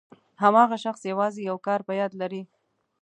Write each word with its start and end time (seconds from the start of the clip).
هماغه 0.43 0.77
شخص 0.85 1.01
یوازې 1.11 1.41
یو 1.49 1.57
کار 1.67 1.79
په 1.87 1.93
یاد 1.99 2.11
لري. 2.21 2.43